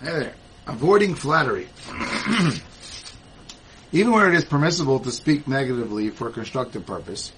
Hey 0.00 0.10
there. 0.10 0.34
Avoiding 0.66 1.14
flattery. 1.14 1.68
Even 3.92 4.12
where 4.12 4.28
it 4.28 4.34
is 4.34 4.44
permissible 4.44 4.98
to 4.98 5.12
speak 5.12 5.46
negatively 5.46 6.10
for 6.10 6.28
a 6.28 6.32
constructive 6.32 6.84
purpose, 6.84 7.32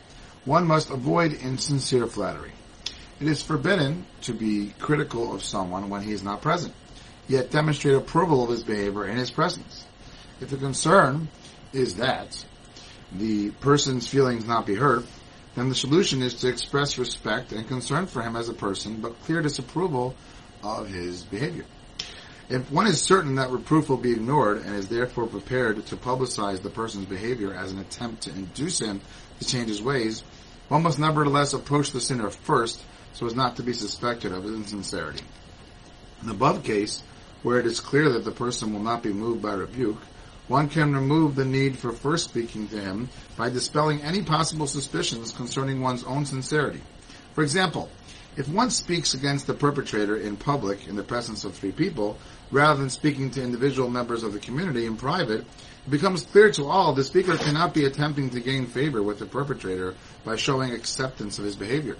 one 0.47 0.67
must 0.67 0.89
avoid 0.91 1.35
insincere 1.35 2.07
flattery. 2.07 2.53
It 3.21 3.29
is 3.29 3.43
forbidden 3.43 4.07
to 4.23 4.33
be 4.33 4.73
critical 4.79 5.35
of 5.35 5.43
someone 5.43 5.91
when 5.91 6.01
he 6.01 6.13
is 6.13 6.23
not 6.23 6.41
present, 6.41 6.73
yet 7.29 7.51
demonstrate 7.51 7.95
approval 7.95 8.43
of 8.43 8.51
his 8.51 8.65
behavior 8.65 9.07
in 9.07 9.19
his 9.19 9.31
presence. 9.31 9.85
If 10.41 10.49
the 10.49 10.57
concern 10.57 11.29
is 11.75 11.97
that 11.97 12.43
the 13.13 13.51
person's 13.51 14.09
feelings 14.09 14.47
not 14.47 14.65
be 14.65 14.77
hurt, 14.77 15.05
then 15.57 15.69
the 15.69 15.75
solution 15.75 16.23
is 16.23 16.35
to 16.41 16.49
express 16.49 16.97
respect 16.97 17.53
and 17.53 17.69
concern 17.69 18.07
for 18.07 18.23
him 18.23 18.35
as 18.35 18.49
a 18.49 18.55
person, 18.55 19.03
but 19.03 19.23
clear 19.25 19.43
disapproval 19.43 20.15
of 20.63 20.89
his 20.89 21.23
behavior. 21.23 21.67
If 22.49 22.71
one 22.71 22.87
is 22.87 23.03
certain 23.03 23.35
that 23.37 23.51
reproof 23.51 23.89
will 23.89 23.97
be 23.97 24.13
ignored 24.13 24.59
and 24.59 24.77
is 24.77 24.87
therefore 24.87 25.27
prepared 25.27 25.85
to 25.87 25.97
publicize 25.97 26.63
the 26.63 26.71
person's 26.71 27.07
behavior 27.07 27.53
as 27.53 27.73
an 27.73 27.81
attempt 27.81 28.23
to 28.23 28.31
induce 28.31 28.79
him 28.79 29.01
to 29.41 29.47
change 29.47 29.69
his 29.69 29.83
ways, 29.83 30.23
one 30.69 30.85
must 30.85 31.01
nevertheless 31.01 31.55
approach 31.55 31.91
the 31.91 32.01
sinner 32.01 32.31
first 32.31 32.85
so 33.15 33.27
as 33.27 33.35
not 33.35 33.57
to 33.57 33.65
be 33.65 33.73
suspected 33.73 34.31
of 34.31 34.47
insincerity. 34.47 35.25
In 36.21 36.29
the 36.29 36.35
above 36.35 36.63
case, 36.63 37.03
where 37.43 37.59
it 37.59 37.67
is 37.67 37.81
clear 37.81 38.11
that 38.11 38.25
the 38.25 38.31
person 38.31 38.73
will 38.73 38.81
not 38.81 39.03
be 39.03 39.13
moved 39.13 39.43
by 39.43 39.55
rebuke, 39.55 40.01
one 40.47 40.69
can 40.69 40.95
remove 40.95 41.35
the 41.35 41.45
need 41.45 41.77
for 41.77 41.91
first 41.91 42.31
speaking 42.31 42.69
to 42.69 42.81
him 42.81 43.09
by 43.37 43.51
dispelling 43.51 44.03
any 44.03 44.23
possible 44.23 44.69
suspicions 44.69 45.33
concerning 45.33 45.81
one's 45.81 46.05
own 46.05 46.25
sincerity. 46.25 46.83
For 47.35 47.43
example, 47.43 47.91
if 48.37 48.49
one 48.49 48.71
speaks 48.71 49.15
against 49.15 49.47
the 49.47 49.55
perpetrator 49.55 50.17
in 50.17 50.37
public 50.37 50.89
in 50.89 50.97
the 50.97 51.03
presence 51.03 51.45
of 51.45 51.55
three 51.55 51.73
people, 51.73 52.19
rather 52.51 52.79
than 52.79 52.91
speaking 52.91 53.31
to 53.31 53.43
individual 53.43 53.89
members 53.89 54.23
of 54.23 54.33
the 54.33 54.39
community 54.39 54.85
in 54.87 54.97
private, 54.97 55.41
it 55.41 55.91
becomes 55.91 56.23
clear 56.23 56.51
to 56.53 56.65
all 56.65 56.93
the 56.93 57.05
speaker 57.05 57.37
cannot 57.37 57.73
be 57.73 57.87
attempting 57.87 58.31
to 58.31 58.41
gain 58.41 58.67
favor 58.67 59.03
with 59.03 59.19
the 59.19 59.27
perpetrator 59.27 59.95
by 60.25 60.37
showing 60.37 60.73
acceptance 60.73 61.39
of 61.39 61.45
his 61.45 61.57
behavior. 61.57 61.97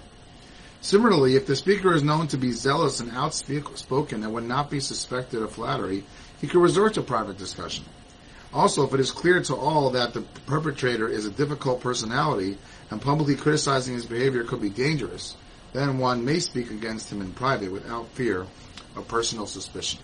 Similarly, 0.81 1.35
if 1.35 1.47
the 1.47 1.55
speaker 1.55 1.93
is 1.93 2.03
known 2.03 2.27
to 2.27 2.37
be 2.37 2.51
zealous 2.51 2.99
and 2.99 3.11
outspoken 3.11 4.23
and 4.23 4.33
would 4.33 4.43
not 4.43 4.69
be 4.69 4.79
suspected 4.79 5.41
of 5.41 5.51
flattery, 5.51 6.03
he 6.39 6.47
could 6.47 6.61
resort 6.61 6.93
to 6.93 7.01
private 7.01 7.37
discussion. 7.37 7.85
Also, 8.53 8.85
if 8.85 8.93
it 8.93 8.99
is 8.99 9.11
clear 9.11 9.41
to 9.41 9.55
all 9.55 9.89
that 9.89 10.13
the 10.13 10.21
perpetrator 10.45 11.07
is 11.07 11.25
a 11.25 11.31
difficult 11.31 11.81
personality 11.81 12.57
and 12.91 13.01
publicly 13.01 13.35
criticizing 13.35 13.95
his 13.95 14.05
behavior 14.05 14.43
could 14.43 14.61
be 14.61 14.69
dangerous, 14.69 15.35
then 15.77 15.99
one 15.99 16.25
may 16.25 16.39
speak 16.39 16.71
against 16.71 17.11
him 17.11 17.21
in 17.21 17.31
private 17.33 17.71
without 17.71 18.07
fear 18.09 18.47
of 18.95 19.07
personal 19.07 19.45
suspicion. 19.45 19.99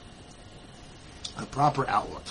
A 1.38 1.46
proper 1.48 1.90
outlook. 1.90 2.24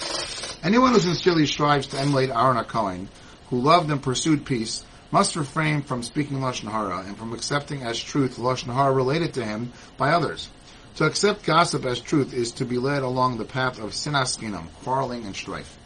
Anyone 0.62 0.92
who 0.92 1.00
sincerely 1.00 1.46
strives 1.46 1.88
to 1.88 1.98
emulate 1.98 2.30
Aaron 2.30 2.62
Cohen, 2.64 3.08
who 3.50 3.60
loved 3.60 3.90
and 3.90 4.00
pursued 4.00 4.46
peace, 4.46 4.84
must 5.10 5.34
refrain 5.34 5.82
from 5.82 6.04
speaking 6.04 6.38
Lashon 6.38 6.70
Hara 6.70 7.00
and 7.00 7.18
from 7.18 7.32
accepting 7.32 7.82
as 7.82 8.00
truth 8.00 8.36
Lashon 8.36 8.72
Hara 8.72 8.92
related 8.92 9.34
to 9.34 9.44
him 9.44 9.72
by 9.96 10.12
others. 10.12 10.48
To 10.96 11.04
accept 11.04 11.44
gossip 11.44 11.84
as 11.84 12.00
truth 12.00 12.32
is 12.32 12.52
to 12.52 12.64
be 12.64 12.78
led 12.78 13.02
along 13.02 13.38
the 13.38 13.44
path 13.44 13.78
of 13.78 13.90
sinas 13.90 14.38
chinam, 14.38 14.68
quarreling 14.84 15.24
and 15.24 15.34
strife. 15.34 15.76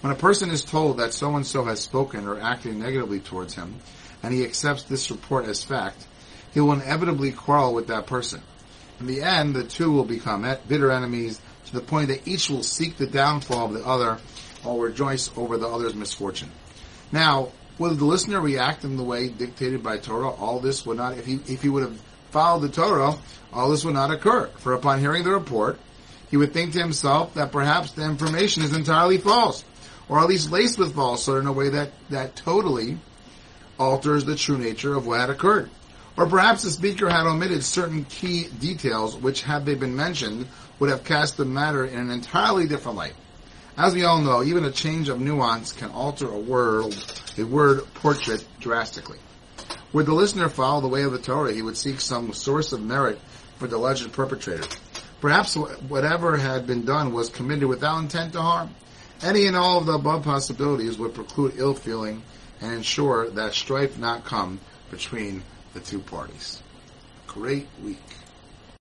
When 0.00 0.12
a 0.12 0.16
person 0.16 0.50
is 0.50 0.64
told 0.64 0.98
that 0.98 1.12
so 1.12 1.34
and 1.34 1.46
so 1.46 1.64
has 1.64 1.80
spoken 1.80 2.28
or 2.28 2.40
acted 2.40 2.76
negatively 2.76 3.20
towards 3.20 3.54
him, 3.54 3.80
and 4.22 4.32
he 4.32 4.44
accepts 4.44 4.84
this 4.84 5.10
report 5.10 5.46
as 5.46 5.64
fact, 5.64 6.06
he 6.52 6.60
will 6.60 6.72
inevitably 6.72 7.32
quarrel 7.32 7.74
with 7.74 7.88
that 7.88 8.06
person. 8.06 8.42
In 8.98 9.06
the 9.06 9.22
end, 9.22 9.54
the 9.54 9.64
two 9.64 9.90
will 9.90 10.04
become 10.04 10.46
bitter 10.68 10.90
enemies 10.90 11.40
to 11.66 11.72
the 11.72 11.80
point 11.80 12.08
that 12.08 12.26
each 12.26 12.50
will 12.50 12.62
seek 12.62 12.96
the 12.96 13.06
downfall 13.06 13.66
of 13.66 13.72
the 13.72 13.86
other 13.86 14.18
or 14.64 14.84
rejoice 14.84 15.30
over 15.36 15.56
the 15.56 15.68
other's 15.68 15.94
misfortune. 15.94 16.50
Now, 17.12 17.50
would 17.78 17.98
the 17.98 18.04
listener 18.04 18.40
react 18.40 18.84
in 18.84 18.96
the 18.96 19.02
way 19.02 19.28
dictated 19.28 19.82
by 19.82 19.96
Torah? 19.96 20.30
All 20.30 20.60
this 20.60 20.84
would 20.84 20.98
not, 20.98 21.16
if 21.16 21.24
he, 21.24 21.40
if 21.46 21.62
he 21.62 21.68
would 21.68 21.82
have 21.82 21.98
followed 22.30 22.60
the 22.60 22.68
Torah, 22.68 23.14
all 23.52 23.70
this 23.70 23.84
would 23.84 23.94
not 23.94 24.10
occur. 24.10 24.48
For 24.58 24.74
upon 24.74 25.00
hearing 25.00 25.24
the 25.24 25.30
report, 25.30 25.78
he 26.30 26.36
would 26.36 26.52
think 26.52 26.74
to 26.74 26.78
himself 26.78 27.34
that 27.34 27.52
perhaps 27.52 27.92
the 27.92 28.04
information 28.04 28.62
is 28.62 28.74
entirely 28.74 29.18
false, 29.18 29.64
or 30.08 30.20
at 30.20 30.28
least 30.28 30.50
laced 30.50 30.78
with 30.78 30.94
falsehood 30.94 31.40
in 31.40 31.46
a 31.46 31.52
way 31.52 31.70
that, 31.70 31.92
that 32.10 32.36
totally 32.36 32.98
alters 33.78 34.24
the 34.24 34.36
true 34.36 34.58
nature 34.58 34.94
of 34.94 35.06
what 35.06 35.20
had 35.20 35.30
occurred. 35.30 35.70
Or 36.20 36.26
perhaps 36.26 36.64
the 36.64 36.70
speaker 36.70 37.08
had 37.08 37.26
omitted 37.26 37.64
certain 37.64 38.04
key 38.04 38.48
details 38.48 39.16
which, 39.16 39.40
had 39.40 39.64
they 39.64 39.74
been 39.74 39.96
mentioned, 39.96 40.48
would 40.78 40.90
have 40.90 41.02
cast 41.02 41.38
the 41.38 41.46
matter 41.46 41.86
in 41.86 41.98
an 41.98 42.10
entirely 42.10 42.68
different 42.68 42.98
light. 42.98 43.14
As 43.78 43.94
we 43.94 44.04
all 44.04 44.20
know, 44.20 44.42
even 44.42 44.66
a 44.66 44.70
change 44.70 45.08
of 45.08 45.18
nuance 45.18 45.72
can 45.72 45.88
alter 45.88 46.28
a 46.28 46.38
word, 46.38 46.94
a 47.38 47.44
word 47.44 47.84
portrait 47.94 48.46
drastically. 48.60 49.16
Would 49.94 50.04
the 50.04 50.12
listener 50.12 50.50
follow 50.50 50.82
the 50.82 50.88
way 50.88 51.04
of 51.04 51.12
the 51.12 51.18
Torah, 51.18 51.54
he 51.54 51.62
would 51.62 51.78
seek 51.78 52.02
some 52.02 52.34
source 52.34 52.74
of 52.74 52.82
merit 52.82 53.18
for 53.56 53.66
the 53.66 53.76
alleged 53.76 54.12
perpetrator. 54.12 54.68
Perhaps 55.22 55.54
whatever 55.56 56.36
had 56.36 56.66
been 56.66 56.84
done 56.84 57.14
was 57.14 57.30
committed 57.30 57.64
without 57.64 57.98
intent 57.98 58.34
to 58.34 58.42
harm. 58.42 58.74
Any 59.22 59.46
and 59.46 59.56
all 59.56 59.78
of 59.78 59.86
the 59.86 59.94
above 59.94 60.24
possibilities 60.24 60.98
would 60.98 61.14
preclude 61.14 61.54
ill 61.56 61.72
feeling 61.72 62.22
and 62.60 62.74
ensure 62.74 63.30
that 63.30 63.54
strife 63.54 63.98
not 63.98 64.26
come 64.26 64.60
between 64.90 65.42
the 65.74 65.80
two 65.80 66.00
parties. 66.00 66.62
Great 67.26 67.66
week. 67.84 67.98